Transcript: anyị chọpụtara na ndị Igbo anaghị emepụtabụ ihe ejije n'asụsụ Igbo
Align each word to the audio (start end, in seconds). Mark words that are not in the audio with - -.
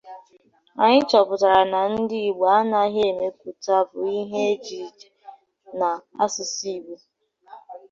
anyị 0.81 0.99
chọpụtara 1.09 1.61
na 1.71 1.79
ndị 1.97 2.17
Igbo 2.29 2.45
anaghị 2.59 3.01
emepụtabụ 3.11 3.99
ihe 4.19 4.39
ejije 4.51 5.07
n'asụsụ 5.77 6.63
Igbo 6.77 6.95